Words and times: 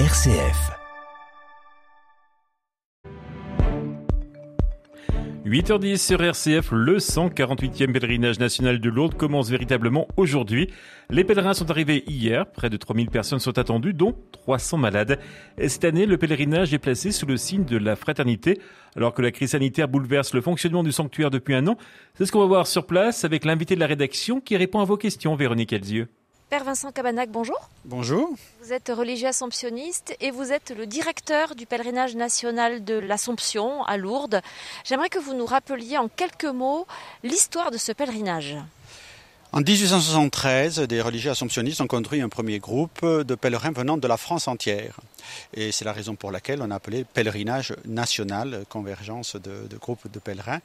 RCF. 0.00 0.72
8h10 5.46 5.98
sur 5.98 6.20
RCF, 6.20 6.72
le 6.72 6.96
148e 6.96 7.92
pèlerinage 7.92 8.40
national 8.40 8.80
de 8.80 8.90
Lourdes 8.90 9.14
commence 9.14 9.50
véritablement 9.50 10.08
aujourd'hui. 10.16 10.68
Les 11.10 11.22
pèlerins 11.22 11.54
sont 11.54 11.70
arrivés 11.70 12.02
hier, 12.08 12.50
près 12.50 12.70
de 12.70 12.76
3000 12.76 13.08
personnes 13.08 13.38
sont 13.38 13.56
attendues, 13.56 13.94
dont 13.94 14.16
300 14.32 14.78
malades. 14.78 15.20
Et 15.58 15.68
cette 15.68 15.84
année, 15.84 16.06
le 16.06 16.18
pèlerinage 16.18 16.74
est 16.74 16.78
placé 16.80 17.12
sous 17.12 17.26
le 17.26 17.36
signe 17.36 17.64
de 17.64 17.76
la 17.76 17.94
fraternité, 17.94 18.58
alors 18.96 19.14
que 19.14 19.22
la 19.22 19.30
crise 19.30 19.52
sanitaire 19.52 19.86
bouleverse 19.86 20.34
le 20.34 20.40
fonctionnement 20.40 20.82
du 20.82 20.90
sanctuaire 20.90 21.30
depuis 21.30 21.54
un 21.54 21.68
an. 21.68 21.76
C'est 22.14 22.26
ce 22.26 22.32
qu'on 22.32 22.40
va 22.40 22.46
voir 22.46 22.66
sur 22.66 22.84
place 22.84 23.24
avec 23.24 23.44
l'invité 23.44 23.76
de 23.76 23.80
la 23.80 23.86
rédaction 23.86 24.40
qui 24.40 24.56
répond 24.56 24.80
à 24.80 24.84
vos 24.84 24.96
questions, 24.96 25.36
Véronique 25.36 25.72
Elzieux. 25.72 26.08
Père 26.54 26.62
Vincent 26.62 26.92
Cabanac, 26.92 27.30
bonjour. 27.30 27.68
Bonjour. 27.84 28.30
Vous 28.62 28.72
êtes 28.72 28.88
religieux 28.94 29.26
assomptionniste 29.26 30.16
et 30.20 30.30
vous 30.30 30.52
êtes 30.52 30.70
le 30.70 30.86
directeur 30.86 31.56
du 31.56 31.66
pèlerinage 31.66 32.14
national 32.14 32.84
de 32.84 32.94
l'Assomption 32.94 33.82
à 33.82 33.96
Lourdes. 33.96 34.40
J'aimerais 34.84 35.08
que 35.08 35.18
vous 35.18 35.34
nous 35.34 35.46
rappeliez 35.46 35.98
en 35.98 36.06
quelques 36.06 36.44
mots 36.44 36.86
l'histoire 37.24 37.72
de 37.72 37.76
ce 37.76 37.90
pèlerinage. 37.90 38.54
En 39.54 39.60
1873, 39.60 40.80
des 40.80 41.00
religieux 41.00 41.30
assomptionnistes 41.30 41.80
ont 41.80 41.86
construit 41.86 42.20
un 42.20 42.28
premier 42.28 42.58
groupe 42.58 43.06
de 43.06 43.34
pèlerins 43.36 43.70
venant 43.70 43.96
de 43.96 44.08
la 44.08 44.16
France 44.16 44.48
entière. 44.48 44.98
Et 45.54 45.70
c'est 45.70 45.84
la 45.84 45.92
raison 45.92 46.16
pour 46.16 46.32
laquelle 46.32 46.60
on 46.60 46.72
a 46.72 46.74
appelé 46.74 47.04
pèlerinage 47.04 47.72
national, 47.84 48.64
convergence 48.68 49.36
de, 49.36 49.76
groupes 49.80 50.10
de 50.12 50.18
pèlerins. 50.18 50.58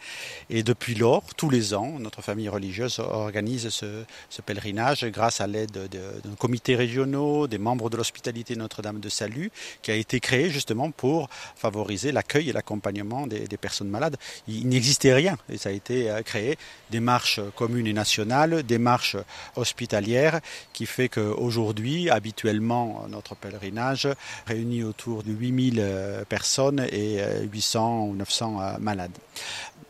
Et 0.50 0.64
depuis 0.64 0.96
lors, 0.96 1.24
tous 1.36 1.52
les 1.52 1.76
ans, 1.76 2.00
notre 2.00 2.24
famille 2.24 2.50
religieuse 2.50 2.98
organise 2.98 3.70
ce, 3.70 4.42
pèlerinage 4.42 5.06
grâce 5.06 5.40
à 5.40 5.46
l'aide 5.46 5.72
de, 5.72 5.88
de, 5.88 6.36
comités 6.40 6.76
régionaux, 6.76 7.48
des 7.48 7.60
membres 7.60 7.92
de 7.92 7.98
l'hospitalité 7.98 8.56
Notre-Dame 8.56 9.00
de 9.00 9.10
Salut, 9.10 9.52
qui 9.84 9.92
a 9.92 9.96
été 9.96 10.20
créé 10.20 10.50
justement 10.50 10.90
pour 10.90 11.30
favoriser 11.56 12.12
l'accueil 12.12 12.50
et 12.50 12.54
l'accompagnement 12.54 13.28
des, 13.28 13.48
des, 13.48 13.58
personnes 13.58 13.90
malades. 13.90 14.18
Il, 14.48 14.68
n'existait 14.68 15.14
rien 15.14 15.38
et 15.48 15.58
ça 15.58 15.70
a 15.70 15.74
été 15.74 16.12
créé, 16.26 16.58
des 16.90 17.00
marches 17.00 17.40
communes 17.56 17.86
et 17.86 17.94
nationales, 17.94 18.64
des 18.64 18.79
marche 18.80 19.18
hospitalière 19.56 20.40
qui 20.74 20.86
fait 20.86 21.10
qu'aujourd'hui, 21.10 22.10
habituellement, 22.10 23.06
notre 23.10 23.36
pèlerinage 23.36 24.08
réunit 24.48 24.84
autour 24.84 25.24
de 25.24 25.32
8000 25.32 26.26
personnes 26.28 26.86
et 26.92 27.20
800 27.52 28.06
ou 28.06 28.16
900 28.16 28.80
malades. 28.80 29.18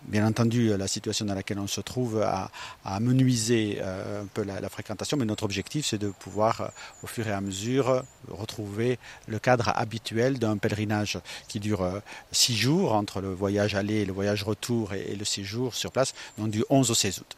Bien 0.04 0.26
entendu, 0.26 0.76
la 0.76 0.88
situation 0.88 1.26
dans 1.26 1.36
laquelle 1.36 1.60
on 1.60 1.68
se 1.68 1.82
trouve 1.82 2.22
a, 2.24 2.50
amenuisé 2.84 3.80
un 3.80 4.26
peu 4.34 4.44
la, 4.44 4.60
la, 4.60 4.70
fréquentation, 4.70 5.18
mais 5.18 5.26
notre 5.26 5.44
objectif, 5.44 5.86
c'est 5.86 6.00
de 6.00 6.10
pouvoir, 6.10 6.72
au 7.04 7.08
fur 7.08 7.28
et 7.28 7.32
à 7.32 7.42
mesure, 7.42 8.04
retrouver 8.28 8.98
le 9.28 9.38
cadre 9.38 9.72
habituel 9.76 10.40
d'un 10.40 10.58
pèlerinage 10.58 11.20
qui 11.48 11.60
dure 11.60 12.02
six 12.32 12.58
jours 12.58 12.94
entre 12.94 13.22
le 13.22 13.34
voyage 13.34 13.76
aller 13.76 13.98
et 13.98 14.06
le 14.06 14.14
voyage 14.14 14.44
retour 14.44 14.94
et, 14.94 15.12
et 15.12 15.16
le 15.16 15.26
séjour 15.26 15.76
sur 15.76 15.92
place, 15.92 16.16
donc 16.40 16.50
du 16.50 16.64
11 16.70 16.90
au 16.90 16.96
16 16.96 17.20
août 17.20 17.36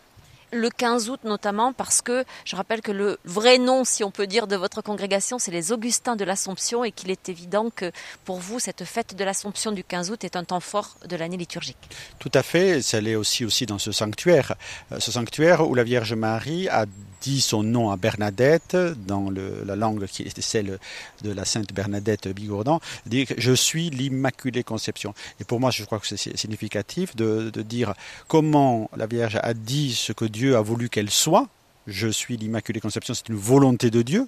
le 0.51 0.69
15 0.69 1.09
août 1.09 1.21
notamment 1.23 1.73
parce 1.73 2.01
que 2.01 2.23
je 2.45 2.55
rappelle 2.55 2.81
que 2.81 2.91
le 2.91 3.17
vrai 3.25 3.57
nom, 3.57 3.83
si 3.83 4.03
on 4.03 4.11
peut 4.11 4.27
dire, 4.27 4.47
de 4.47 4.55
votre 4.55 4.81
congrégation, 4.81 5.39
c'est 5.39 5.51
les 5.51 5.71
Augustins 5.71 6.15
de 6.15 6.23
l'Assomption 6.23 6.83
et 6.83 6.91
qu'il 6.91 7.11
est 7.11 7.29
évident 7.29 7.69
que 7.69 7.91
pour 8.25 8.39
vous, 8.39 8.59
cette 8.59 8.83
fête 8.83 9.15
de 9.15 9.23
l'Assomption 9.23 9.71
du 9.71 9.83
15 9.83 10.11
août 10.11 10.23
est 10.23 10.35
un 10.35 10.43
temps 10.43 10.59
fort 10.59 10.97
de 11.07 11.15
l'année 11.15 11.37
liturgique. 11.37 11.77
Tout 12.19 12.31
à 12.33 12.43
fait, 12.43 12.81
ça 12.81 12.99
l'est 13.01 13.15
aussi, 13.15 13.45
aussi 13.45 13.65
dans 13.65 13.79
ce 13.79 13.91
sanctuaire. 13.91 14.55
Ce 14.99 15.11
sanctuaire 15.11 15.67
où 15.67 15.75
la 15.75 15.83
Vierge 15.83 16.13
Marie 16.13 16.67
a 16.69 16.85
dit 17.21 17.41
son 17.41 17.63
nom 17.63 17.91
à 17.91 17.97
Bernadette, 17.97 18.75
dans 18.75 19.29
la 19.29 19.75
langue 19.75 20.05
qui 20.07 20.23
était 20.23 20.41
celle 20.41 20.79
de 21.21 21.31
la 21.31 21.45
Sainte 21.45 21.71
Bernadette 21.71 22.27
Bigourdan, 22.27 22.81
dit 23.05 23.27
je 23.37 23.53
suis 23.53 23.89
l'Immaculée 23.89 24.63
Conception. 24.63 25.13
Et 25.39 25.43
pour 25.43 25.59
moi, 25.59 25.69
je 25.69 25.83
crois 25.85 25.99
que 25.99 26.07
c'est 26.07 26.37
significatif 26.37 27.15
de, 27.15 27.51
de 27.51 27.61
dire 27.61 27.93
comment 28.27 28.89
la 28.97 29.05
Vierge 29.05 29.39
a 29.41 29.53
dit 29.53 29.93
ce 29.93 30.13
que 30.13 30.25
Dieu 30.25 30.40
a 30.49 30.61
voulu 30.61 30.89
qu'elle 30.89 31.09
soit, 31.09 31.47
je 31.87 32.07
suis 32.07 32.37
l'Immaculée 32.37 32.79
Conception, 32.79 33.13
c'est 33.13 33.29
une 33.29 33.35
volonté 33.35 33.89
de 33.89 34.01
Dieu, 34.01 34.27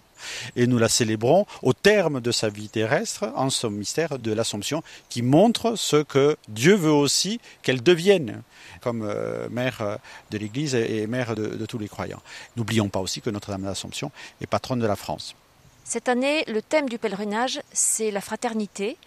et 0.56 0.66
nous 0.68 0.78
la 0.78 0.90
célébrons 0.90 1.46
au 1.62 1.74
terme 1.74 2.20
de 2.20 2.32
sa 2.32 2.50
vie 2.50 2.70
terrestre 2.70 3.32
en 3.36 3.50
son 3.50 3.70
mystère 3.70 4.18
de 4.20 4.32
l'Assomption, 4.32 4.84
qui 5.10 5.22
montre 5.22 5.76
ce 5.76 5.98
que 6.04 6.36
Dieu 6.48 6.76
veut 6.76 6.92
aussi 6.92 7.40
qu'elle 7.62 7.84
devienne, 7.84 8.42
comme 8.82 9.04
euh, 9.04 9.48
mère 9.50 10.00
de 10.32 10.38
l'Église 10.38 10.76
et 10.76 11.06
mère 11.08 11.36
de, 11.36 11.48
de 11.48 11.66
tous 11.66 11.78
les 11.78 11.88
croyants. 11.88 12.22
N'oublions 12.58 12.90
pas 12.90 13.00
aussi 13.00 13.22
que 13.22 13.30
Notre-Dame 13.30 13.62
de 13.62 13.68
l'Assomption 13.68 14.12
est 14.42 14.48
patronne 14.48 14.80
de 14.80 14.88
la 14.88 14.96
France. 14.96 15.36
Cette 15.84 16.10
année, 16.10 16.44
le 16.48 16.62
thème 16.62 16.90
du 16.90 16.98
pèlerinage, 16.98 17.62
c'est 17.72 18.10
la 18.10 18.22
fraternité. 18.22 18.98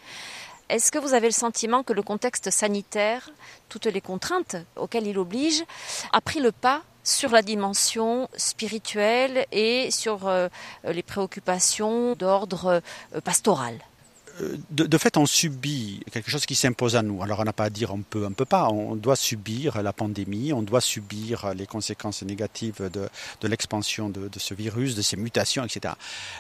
Est-ce 0.69 0.93
que 0.93 0.99
vous 0.99 1.15
avez 1.15 1.29
le 1.29 1.33
sentiment 1.33 1.83
que 1.83 1.93
le 1.93 2.03
contexte 2.03 2.51
sanitaire, 2.51 3.31
toutes 3.69 3.87
les 3.87 4.01
contraintes 4.01 4.57
auxquelles 4.77 5.07
il 5.07 5.19
oblige, 5.19 5.65
a 6.13 6.21
pris 6.21 6.41
le 6.41 6.53
pas 6.53 6.83
sur 7.07 7.31
la 7.31 7.41
dimension 7.41 8.29
spirituelle 8.37 9.47
et 9.53 9.91
sur 9.93 10.27
euh, 10.27 10.49
les 10.85 11.05
préoccupations 11.05 12.15
d'ordre 12.15 12.83
euh, 13.15 13.21
pastoral 13.21 13.79
de, 14.71 14.85
de, 14.85 14.99
fait, 14.99 15.17
on 15.17 15.25
subit 15.25 16.03
quelque 16.13 16.31
chose 16.31 16.45
qui 16.45 16.55
s'impose 16.55 16.95
à 16.95 17.01
nous. 17.01 17.23
Alors, 17.23 17.41
on 17.41 17.45
n'a 17.45 17.55
pas 17.55 17.65
à 17.65 17.71
dire 17.71 17.95
on 17.95 18.03
peut, 18.03 18.27
on 18.27 18.33
peut 18.33 18.45
pas. 18.45 18.69
On 18.69 18.95
doit 18.95 19.17
subir 19.17 19.83
la 19.83 19.95
pandémie, 19.95 20.53
on 20.53 20.61
doit 20.61 20.83
subir 20.83 21.55
les 21.55 21.65
conséquences 21.65 22.23
négatives 22.23 22.91
de, 22.93 23.49
l'expansion 23.49 24.11
de, 24.11 24.29
ce 24.37 24.53
virus, 24.53 24.95
de 24.95 25.01
ces 25.01 25.17
mutations, 25.17 25.65
etc. 25.65 25.95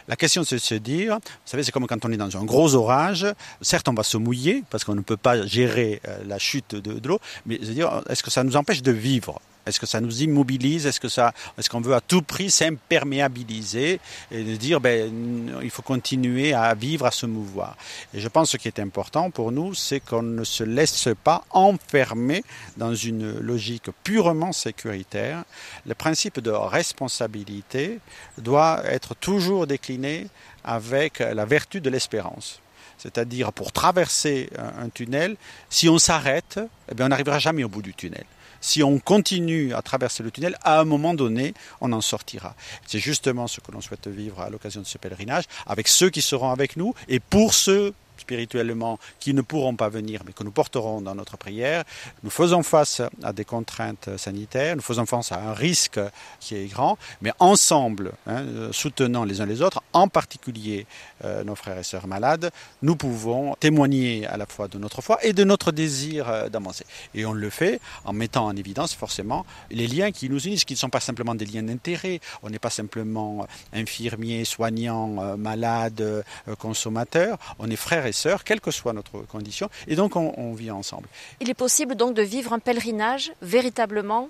La 0.09 0.16
question, 0.16 0.44
c'est 0.44 0.56
de 0.56 0.60
se 0.60 0.75
dire, 0.75 1.15
vous 1.15 1.47
savez, 1.47 1.62
c'est 1.62 1.72
comme 1.72 1.87
quand 1.87 2.04
on 2.04 2.12
est 2.12 2.19
dans 2.19 2.37
un 2.37 2.44
gros 2.44 2.75
orage. 2.75 3.27
Certes, 3.62 3.88
on 3.88 3.94
va 3.94 4.03
se 4.03 4.19
mouiller 4.19 4.62
parce 4.69 4.84
qu'on 4.84 4.94
ne 4.94 5.00
peut 5.00 5.16
pas 5.16 5.47
gérer 5.47 6.03
la 6.27 6.38
chute 6.38 6.75
de, 6.75 7.09
l'eau, 7.09 7.19
mais 7.47 7.56
se 7.65 7.71
dire, 7.71 8.03
est-ce 8.10 8.22
que 8.22 8.31
ça 8.31 8.44
nous 8.44 8.56
empêche 8.56 8.83
de 8.83 8.93
vivre? 8.93 9.41
Est-ce 9.66 9.81
que 9.81 9.87
ça 9.87 10.00
nous 10.00 10.22
immobilise? 10.22 10.87
Est-ce 10.87 11.00
que 11.00 11.09
ça, 11.09 11.34
est-ce 11.59 11.69
qu'on 11.69 11.81
veut 11.81 11.94
à 11.94 12.00
tout 12.00 12.22
prix 12.22 12.50
s'imperméabiliser 12.50 14.00
et 14.31 14.44
de 14.44 14.56
dire 14.56 14.81
ben 14.81 15.59
il 15.62 15.71
faut 15.71 15.82
continuer 15.82 16.54
à 16.54 16.72
vivre, 16.75 17.04
à 17.04 17.10
se 17.10 17.27
mouvoir? 17.27 17.77
Et 18.15 18.21
je 18.21 18.28
pense 18.28 18.49
que 18.49 18.53
ce 18.53 18.56
qui 18.59 18.69
est 18.69 18.81
important 18.81 19.31
pour 19.31 19.50
nous, 19.50 19.75
c'est 19.75 20.00
qu'on 20.00 20.22
ne 20.22 20.44
se 20.44 20.62
laisse 20.62 21.09
pas 21.25 21.44
enfermer 21.50 22.44
dans 22.77 22.94
une 22.94 23.41
logique 23.41 23.91
purement 24.04 24.53
sécuritaire. 24.53 25.44
Le 25.84 25.94
principe 25.94 26.41
de 26.41 26.50
responsabilité 26.50 27.98
doit 28.38 28.83
être 28.84 29.15
toujours 29.16 29.66
décliné 29.66 30.28
avec 30.62 31.19
la 31.19 31.44
vertu 31.44 31.81
de 31.81 31.91
l'espérance. 31.91 32.60
C'est-à-dire 32.98 33.53
pour 33.53 33.72
traverser 33.72 34.48
un 34.59 34.88
tunnel, 34.88 35.37
si 35.69 35.88
on 35.88 35.98
s'arrête, 35.98 36.60
eh 36.91 37.03
on 37.03 37.09
n'arrivera 37.09 37.38
jamais 37.38 37.62
au 37.62 37.69
bout 37.69 37.83
du 37.83 37.94
tunnel 37.94 38.25
si 38.61 38.83
on 38.83 38.99
continue 38.99 39.75
à 39.75 39.83
traverser 39.83 40.22
le 40.22 40.31
tunnel, 40.31 40.56
à 40.62 40.81
un 40.81 40.84
moment 40.84 41.15
donné, 41.15 41.55
on 41.81 41.93
en 41.93 42.00
sortira. 42.00 42.55
C'est 42.87 42.99
justement 42.99 43.47
ce 43.47 43.61
que 43.61 43.72
l'on 43.72 43.81
souhaite 43.81 44.09
vivre 44.09 44.41
à 44.41 44.50
l'occasion 44.50 44.81
de 44.81 44.87
ce 44.87 44.99
pèlerinage, 44.99 45.44
avec 45.67 45.89
ceux 45.89 46.11
qui 46.11 46.22
seront 46.22 46.50
avec 46.50 46.77
nous 46.77 46.95
et 47.09 47.21
pour 47.21 47.55
ceux 47.55 47.95
spirituellement 48.27 48.99
qui 49.21 49.35
ne 49.35 49.43
pourront 49.43 49.77
pas 49.77 49.89
venir 49.89 50.23
mais 50.27 50.33
que 50.33 50.43
nous 50.43 50.51
porterons 50.51 51.01
dans 51.01 51.15
notre 51.15 51.37
prière. 51.37 51.85
Nous 52.25 52.31
faisons 52.31 52.63
face 52.65 53.01
à 53.23 53.33
des 53.33 53.45
contraintes 53.45 54.09
sanitaires, 54.17 54.75
nous 54.75 54.83
faisons 54.83 55.07
face 55.07 55.31
à 55.31 55.39
un 55.41 55.55
risque 55.55 56.01
qui 56.41 56.57
est 56.57 56.67
grand, 56.67 56.99
mais 57.23 57.33
ensemble, 57.39 58.13
hein, 58.27 58.45
soutenant 58.73 59.25
les 59.25 59.41
uns 59.41 59.47
les 59.47 59.63
autres, 59.63 59.81
en 59.93 60.09
particulier 60.09 60.87
euh, 61.25 61.45
nos 61.45 61.55
frères 61.55 61.79
et 61.79 61.85
sœurs 61.85 62.09
malades, 62.09 62.51
nous 62.83 62.97
pouvons 62.97 63.55
témoigner 63.61 64.27
à 64.27 64.37
la 64.37 64.47
fois 64.47 64.67
de 64.67 64.79
notre 64.79 65.03
foi 65.03 65.19
et 65.23 65.33
de 65.33 65.45
notre 65.45 65.71
désir 65.71 66.29
euh, 66.29 66.49
d'avancer. 66.49 66.85
Et 67.15 67.25
on 67.25 67.33
le 67.33 67.51
fait 67.51 67.81
en 68.05 68.13
mettant 68.13 68.47
en 68.47 68.57
évidence 68.57 68.95
forcément 68.95 69.47
les 69.71 69.87
liens 69.87 70.11
qui 70.11 70.29
nous 70.29 70.41
unissent, 70.41 70.65
qui 70.65 70.75
ne 70.75 70.79
sont 70.79 70.91
pas 70.91 71.01
simplement 71.01 71.35
des 71.37 71.47
liens 71.47 71.63
d'intérêt. 71.63 72.21
On 72.43 72.51
n'est 72.51 72.59
pas 72.59 72.71
simplement 72.71 73.47
infirmier, 73.73 74.45
soignant, 74.45 75.23
euh, 75.23 75.37
malade, 75.37 76.01
euh, 76.01 76.23
consommateur. 76.59 77.39
On 77.59 77.71
est 77.71 77.77
frères 77.77 78.07
et 78.07 78.13
sœurs, 78.16 78.45
quelle 78.45 78.60
que 78.60 78.71
soit 78.71 78.92
notre 78.92 79.21
condition, 79.21 79.68
et 79.86 79.97
donc 79.97 80.16
on, 80.16 80.34
on 80.36 80.54
vit 80.54 80.71
ensemble. 80.71 81.09
Il 81.41 81.51
est 81.51 81.54
possible 81.54 81.95
donc 81.95 82.15
de 82.15 82.22
vivre 82.22 82.53
un 82.53 82.59
pèlerinage 82.59 83.33
véritablement 83.42 84.28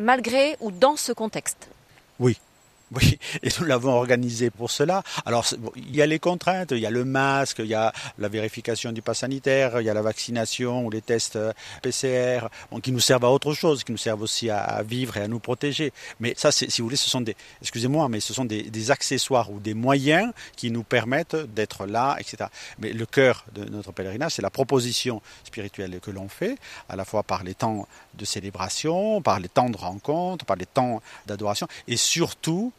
malgré 0.00 0.56
ou 0.60 0.70
dans 0.70 0.96
ce 0.96 1.12
contexte? 1.12 1.68
Oui, 2.18 2.38
oui, 2.96 3.18
et 3.42 3.48
nous 3.60 3.66
l'avons 3.66 3.92
organisé 3.92 4.50
pour 4.50 4.70
cela. 4.70 5.04
Alors, 5.24 5.46
il 5.76 5.94
y 5.94 6.02
a 6.02 6.06
les 6.06 6.18
contraintes, 6.18 6.72
il 6.72 6.78
y 6.78 6.86
a 6.86 6.90
le 6.90 7.04
masque, 7.04 7.60
il 7.60 7.66
y 7.66 7.74
a 7.74 7.92
la 8.18 8.28
vérification 8.28 8.90
du 8.90 9.00
pass 9.00 9.18
sanitaire, 9.18 9.80
il 9.80 9.84
y 9.84 9.90
a 9.90 9.94
la 9.94 10.02
vaccination 10.02 10.84
ou 10.84 10.90
les 10.90 11.00
tests 11.00 11.38
PCR, 11.82 12.48
bon, 12.70 12.80
qui 12.80 12.90
nous 12.90 12.98
servent 12.98 13.24
à 13.24 13.30
autre 13.30 13.54
chose, 13.54 13.84
qui 13.84 13.92
nous 13.92 13.98
servent 13.98 14.22
aussi 14.22 14.50
à, 14.50 14.82
vivre 14.82 15.16
et 15.18 15.20
à 15.20 15.28
nous 15.28 15.38
protéger. 15.38 15.92
Mais 16.18 16.34
ça, 16.36 16.50
si 16.50 16.66
vous 16.78 16.86
voulez, 16.86 16.96
ce 16.96 17.08
sont 17.08 17.20
des, 17.20 17.36
excusez-moi, 17.62 18.08
mais 18.08 18.18
ce 18.18 18.34
sont 18.34 18.44
des, 18.44 18.90
accessoires 18.90 19.52
ou 19.52 19.60
des 19.60 19.74
moyens 19.74 20.32
qui 20.56 20.72
nous 20.72 20.82
permettent 20.82 21.36
d'être 21.36 21.86
là, 21.86 22.16
etc. 22.18 22.46
Mais 22.80 22.92
le 22.92 23.06
cœur 23.06 23.44
de 23.54 23.64
notre 23.64 23.92
pèlerinage, 23.92 24.32
c'est 24.32 24.42
la 24.42 24.50
proposition 24.50 25.22
spirituelle 25.44 26.00
que 26.02 26.10
l'on 26.10 26.28
fait, 26.28 26.56
à 26.88 26.96
la 26.96 27.04
fois 27.04 27.22
par 27.22 27.44
les 27.44 27.54
temps 27.54 27.86
de 28.14 28.24
célébration, 28.24 29.22
par 29.22 29.38
les 29.38 29.48
temps 29.48 29.70
de 29.70 29.76
rencontre, 29.76 30.44
par 30.44 30.56
les 30.56 30.66
temps 30.66 31.02
d'adoration, 31.26 31.68
et 31.86 31.96
surtout 31.96 32.72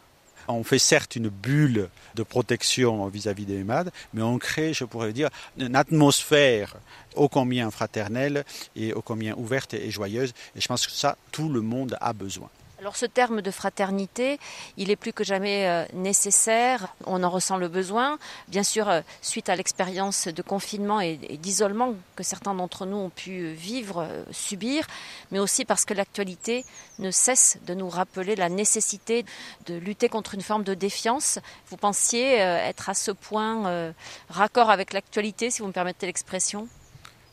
on 0.52 0.64
fait 0.64 0.80
certes 0.80 1.16
une 1.16 1.30
bulle 1.30 1.90
de 2.16 2.24
protection 2.24 3.08
vis-à-vis 3.08 3.46
des 3.46 3.64
malades, 3.64 3.92
mais 4.14 4.22
on 4.22 4.38
crée, 4.38 4.74
je 4.74 4.86
pourrais 4.86 5.14
dire, 5.14 5.30
une 5.58 5.76
atmosphère 5.76 6.76
ô 7.16 7.28
combien 7.28 7.72
fraternelle 7.72 8.46
et 8.76 8.94
ô 8.94 9.02
combien 9.02 9.36
ouverte 9.36 9.74
et 9.74 9.92
joyeuse. 9.92 10.34
Et 10.56 10.62
je 10.62 10.68
pense 10.68 10.86
que 10.86 10.94
ça, 10.94 11.18
tout 11.32 11.50
le 11.50 11.62
monde 11.62 11.98
a 12.00 12.14
besoin. 12.14 12.50
Alors 12.82 12.96
ce 12.96 13.06
terme 13.06 13.44
de 13.44 13.52
fraternité, 13.52 14.40
il 14.76 14.90
est 14.90 14.96
plus 14.96 15.14
que 15.14 15.24
jamais 15.24 15.68
euh, 15.68 15.86
nécessaire, 15.94 16.96
on 17.06 17.22
en 17.22 17.30
ressent 17.30 17.58
le 17.58 17.68
besoin, 17.68 18.18
bien 18.48 18.64
sûr 18.64 18.90
euh, 18.90 19.02
suite 19.22 19.50
à 19.50 19.56
l'expérience 19.56 20.28
de 20.28 20.42
confinement 20.42 21.00
et 21.00 21.18
d'isolement 21.18 21.94
que 22.16 22.24
certains 22.24 22.56
d'entre 22.56 22.88
nous 22.88 22.98
ont 22.98 23.12
pu 23.12 23.52
vivre, 23.52 24.02
euh, 24.02 24.24
subir, 24.32 24.88
mais 25.30 25.38
aussi 25.38 25.64
parce 25.64 25.86
que 25.86 25.94
l'actualité 25.94 26.66
ne 26.98 27.12
cesse 27.12 27.60
de 27.68 27.76
nous 27.76 27.88
rappeler 27.88 28.36
la 28.36 28.50
nécessité 28.50 29.26
de 29.68 29.76
lutter 29.76 30.10
contre 30.10 30.34
une 30.34 30.42
forme 30.42 30.64
de 30.64 30.74
défiance. 30.74 31.38
Vous 31.68 31.78
pensiez 31.78 32.38
être 32.38 32.90
à 32.90 32.96
ce 32.96 33.12
point 33.12 33.94
raccord 34.30 34.72
avec 34.72 34.94
l'actualité, 34.94 35.52
si 35.52 35.62
vous 35.62 35.68
me 35.68 35.72
permettez 35.72 36.08
l'expression? 36.08 36.68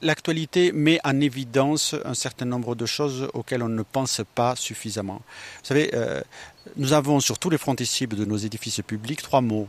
L'actualité 0.01 0.71
met 0.73 1.01
en 1.05 1.21
évidence 1.21 1.97
un 2.05 2.15
certain 2.15 2.45
nombre 2.45 2.75
de 2.77 2.87
choses 2.87 3.29
auxquelles 3.35 3.63
on 3.63 3.69
ne 3.69 3.83
pense 3.83 4.21
pas 4.35 4.55
suffisamment. 4.55 5.21
Vous 5.61 5.67
savez, 5.67 5.91
euh, 5.95 6.21
nous 6.77 6.93
avons 6.93 7.19
sur 7.19 7.39
tous 7.39 7.51
les 7.51 7.59
frontispices 7.59 8.09
de 8.09 8.25
nos 8.25 8.37
édifices 8.37 8.81
publics 8.87 9.23
trois 9.23 9.41
mots 9.41 9.67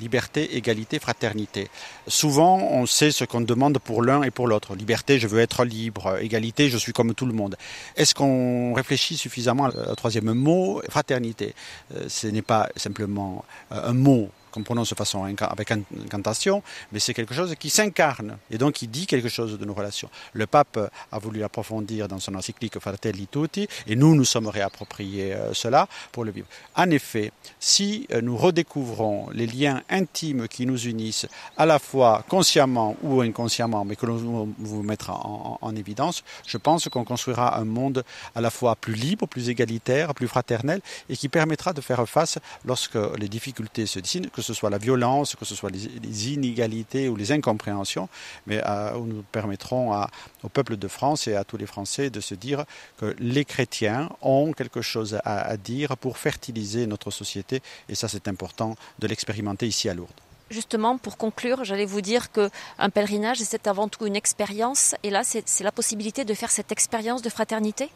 liberté, 0.00 0.56
égalité, 0.56 0.98
fraternité. 0.98 1.68
Souvent, 2.08 2.58
on 2.58 2.86
sait 2.86 3.12
ce 3.12 3.24
qu'on 3.24 3.40
demande 3.40 3.78
pour 3.78 4.02
l'un 4.02 4.22
et 4.24 4.30
pour 4.32 4.48
l'autre. 4.48 4.74
Liberté, 4.74 5.18
je 5.18 5.28
veux 5.28 5.38
être 5.38 5.64
libre. 5.64 6.18
Égalité, 6.20 6.68
je 6.68 6.76
suis 6.76 6.92
comme 6.92 7.14
tout 7.14 7.26
le 7.26 7.32
monde. 7.32 7.56
Est-ce 7.96 8.14
qu'on 8.14 8.74
réfléchit 8.74 9.16
suffisamment 9.16 9.68
au 9.68 9.94
troisième 9.94 10.32
mot, 10.34 10.82
fraternité 10.88 11.54
euh, 11.94 12.06
Ce 12.08 12.26
n'est 12.26 12.42
pas 12.42 12.68
simplement 12.76 13.44
euh, 13.70 13.90
un 13.90 13.92
mot 13.92 14.30
qu'on 14.52 14.62
prononce 14.62 14.90
de 14.90 14.94
façon 14.94 15.24
avec 15.24 15.70
incantation, 15.72 16.62
mais 16.92 17.00
c'est 17.00 17.14
quelque 17.14 17.34
chose 17.34 17.54
qui 17.58 17.70
s'incarne 17.70 18.38
et 18.50 18.58
donc 18.58 18.74
qui 18.74 18.86
dit 18.86 19.06
quelque 19.06 19.28
chose 19.28 19.58
de 19.58 19.64
nos 19.64 19.74
relations. 19.74 20.10
Le 20.32 20.46
pape 20.46 20.78
a 21.10 21.18
voulu 21.18 21.42
approfondir 21.42 22.06
dans 22.06 22.20
son 22.20 22.34
encyclique 22.34 22.78
Fratelli 22.78 23.26
Tutti 23.26 23.66
et 23.86 23.96
nous 23.96 24.14
nous 24.14 24.24
sommes 24.24 24.46
réappropriés 24.46 25.34
euh, 25.34 25.54
cela 25.54 25.88
pour 26.12 26.24
le 26.24 26.30
vivre. 26.30 26.46
En 26.76 26.90
effet, 26.90 27.32
si 27.58 28.06
euh, 28.12 28.20
nous 28.20 28.36
redécouvrons 28.36 29.30
les 29.32 29.46
liens 29.46 29.82
intimes 29.88 30.48
qui 30.48 30.66
nous 30.66 30.86
unissent, 30.86 31.26
à 31.56 31.66
la 31.66 31.78
fois 31.78 32.24
consciemment 32.28 32.96
ou 33.02 33.20
inconsciemment, 33.22 33.84
mais 33.84 33.96
que 33.96 34.06
nous 34.06 34.54
vous 34.58 34.82
mettra 34.82 35.14
en, 35.14 35.58
en 35.60 35.76
évidence, 35.76 36.22
je 36.46 36.58
pense 36.58 36.88
qu'on 36.88 37.04
construira 37.04 37.58
un 37.58 37.64
monde 37.64 38.04
à 38.34 38.40
la 38.40 38.50
fois 38.50 38.76
plus 38.76 38.94
libre, 38.94 39.26
plus 39.26 39.48
égalitaire, 39.48 40.14
plus 40.14 40.28
fraternel 40.28 40.80
et 41.08 41.16
qui 41.16 41.28
permettra 41.28 41.72
de 41.72 41.80
faire 41.80 42.06
face 42.08 42.38
lorsque 42.64 42.98
les 43.18 43.28
difficultés 43.28 43.86
se 43.86 43.98
dessinent, 43.98 44.28
ce 44.42 44.54
soit 44.54 44.70
la 44.70 44.78
violence, 44.78 45.36
que 45.36 45.44
ce 45.44 45.54
soit 45.54 45.70
les, 45.70 46.32
inégalités 46.32 47.08
ou 47.08 47.16
les 47.16 47.32
incompréhensions, 47.32 48.08
mais 48.46 48.60
euh, 48.64 48.92
nous 48.98 49.24
permettrons 49.32 50.06
au 50.42 50.48
peuple 50.48 50.76
de 50.76 50.88
France 50.88 51.26
et 51.26 51.34
à 51.34 51.44
tous 51.44 51.56
les 51.56 51.66
Français 51.66 52.10
de 52.10 52.20
se 52.20 52.34
dire 52.34 52.64
que 52.98 53.14
les 53.18 53.44
chrétiens 53.44 54.10
ont 54.20 54.52
quelque 54.52 54.82
chose 54.82 55.18
à, 55.24 55.56
dire 55.56 55.96
pour 55.96 56.18
fertiliser 56.18 56.86
notre 56.86 57.10
société, 57.10 57.62
et 57.88 57.94
ça 57.94 58.08
c'est 58.08 58.28
important 58.28 58.76
de 58.98 59.06
l'expérimenter 59.06 59.66
ici 59.66 59.88
à 59.88 59.94
Lourdes. 59.94 60.10
Justement, 60.50 60.98
pour 60.98 61.16
conclure, 61.16 61.64
j'allais 61.64 61.86
vous 61.86 62.02
dire 62.02 62.30
qu'un 62.30 62.90
pèlerinage, 62.90 63.38
c'est 63.38 63.66
avant 63.66 63.88
tout 63.88 64.06
une 64.06 64.16
expérience, 64.16 64.94
et 65.02 65.08
là, 65.08 65.22
c'est 65.24 65.64
la 65.64 65.72
possibilité 65.72 66.26
de 66.26 66.34
faire 66.34 66.50
cette 66.50 66.72
expérience 66.72 67.22
de 67.22 67.30
fraternité? 67.30 67.88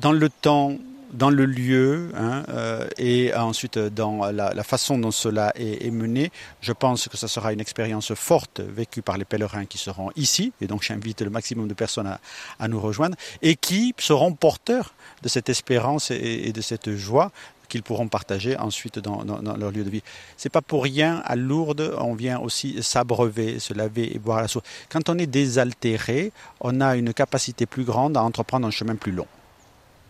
Dans 0.00 0.12
le 0.12 0.28
temps 0.28 0.72
dans 1.12 1.30
le 1.30 1.46
lieu 1.46 2.10
hein, 2.16 2.44
euh, 2.48 2.86
et 2.98 3.34
ensuite 3.34 3.78
dans 3.78 4.30
la, 4.30 4.62
façon 4.62 4.98
dont 4.98 5.10
cela 5.10 5.52
est, 5.56 5.90
mené, 5.90 6.30
je 6.60 6.72
pense 6.72 7.08
que 7.08 7.16
ce 7.16 7.26
sera 7.26 7.52
une 7.52 7.60
expérience 7.60 8.12
forte 8.14 8.60
vécue 8.60 9.02
par 9.02 9.16
les 9.16 9.24
pèlerins 9.24 9.64
qui 9.64 9.78
seront 9.78 10.10
ici, 10.16 10.52
et 10.60 10.66
donc 10.66 10.82
j'invite 10.82 11.22
le 11.22 11.30
maximum 11.30 11.68
de 11.68 11.74
personnes 11.74 12.18
à, 12.58 12.68
nous 12.68 12.80
rejoindre, 12.80 13.16
et 13.42 13.56
qui 13.56 13.94
seront 13.98 14.32
porteurs 14.34 14.94
de 15.22 15.28
cette 15.28 15.48
espérance 15.48 16.10
et, 16.10 16.52
de 16.52 16.60
cette 16.60 16.94
joie 16.94 17.32
qu'ils 17.68 17.82
pourront 17.82 18.08
partager 18.08 18.56
ensuite 18.56 18.98
dans, 18.98 19.24
leur 19.56 19.70
lieu 19.70 19.84
de 19.84 19.90
vie. 19.90 20.02
C'est 20.36 20.48
pas 20.48 20.62
pour 20.62 20.82
rien 20.82 21.22
à 21.26 21.36
Lourdes, 21.36 21.94
on 21.98 22.14
vient 22.14 22.38
aussi 22.38 22.82
s'abreuver, 22.82 23.58
se 23.58 23.74
laver 23.74 24.14
et 24.14 24.18
boire 24.18 24.40
la 24.40 24.48
source. 24.48 24.66
Quand 24.88 25.08
on 25.10 25.18
est 25.18 25.26
désaltéré, 25.26 26.32
on 26.60 26.80
a 26.80 26.96
une 26.96 27.12
capacité 27.12 27.66
plus 27.66 27.84
grande 27.84 28.16
à 28.16 28.22
entreprendre 28.22 28.66
un 28.66 28.70
chemin 28.70 28.96
plus 28.96 29.12
long. 29.12 29.26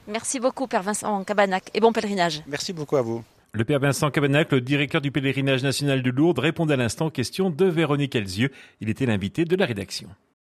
Merci 0.09 0.41
beaucoup, 0.41 0.67
Père 0.67 0.83
Vincent 0.83 1.23
Cabanac, 1.25 1.71
et 1.75 1.81
bon 1.81 1.93
pèlerinage. 1.93 2.43
Merci 2.47 2.73
beaucoup 2.73 2.97
à 2.97 3.03
vous. 3.03 3.23
Le 3.53 3.65
Père 3.65 3.79
Vincent 3.79 4.11
Cabanac, 4.11 4.53
le 4.53 4.61
directeur 4.61 5.01
du 5.01 5.11
pèlerinage 5.11 5.63
national 5.63 6.03
de 6.03 6.11
Lourdes, 6.11 6.39
répondait 6.39 6.75
à 6.75 6.77
l'instant 6.77 7.07
aux 7.07 7.11
questions 7.11 7.51
de 7.51 7.65
Véronique 7.67 8.15
Elzieux. 8.15 8.51
Il 8.81 8.89
était 8.89 9.07
l'invité 9.07 9.45
de 9.45 9.55
la 9.55 9.67
rédaction. 9.67 10.09